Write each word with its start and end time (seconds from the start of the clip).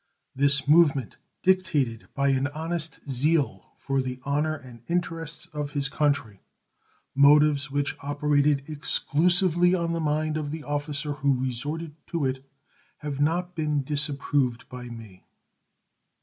This 0.35 0.67
movement, 0.67 1.17
dictated 1.43 2.07
by 2.15 2.29
an 2.29 2.47
honest 2.47 3.07
zeal 3.07 3.71
for 3.77 4.01
the 4.01 4.19
honor 4.23 4.55
and 4.55 4.81
interests 4.89 5.45
of 5.53 5.69
his 5.77 5.89
country 5.89 6.41
motives 7.13 7.69
which 7.69 7.95
operated 8.01 8.67
exclusively 8.67 9.75
on 9.75 9.91
the 9.93 9.99
mind 9.99 10.37
of 10.37 10.49
the 10.49 10.63
officer 10.63 11.13
who 11.13 11.39
resorted 11.39 11.95
to 12.07 12.25
it 12.25 12.43
has 12.97 13.19
not 13.19 13.53
been 13.53 13.83
disapproved 13.83 14.67
by 14.69 14.85
me. 14.85 15.23